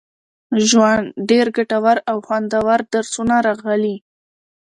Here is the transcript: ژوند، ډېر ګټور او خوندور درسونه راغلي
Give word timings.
ژوند، 0.67 1.05
ډېر 1.29 1.45
ګټور 1.57 1.97
او 2.09 2.17
خوندور 2.25 2.79
درسونه 2.93 3.35
راغلي 3.47 3.95